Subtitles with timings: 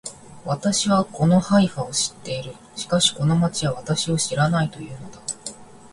[0.45, 2.55] 私はこのハイファを知っている。
[2.75, 5.19] しかしこの町は私を知らないと言うのだ